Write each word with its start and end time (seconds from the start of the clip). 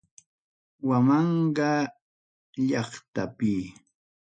Huamanga 0.83 1.69
llaqtapi. 2.67 3.51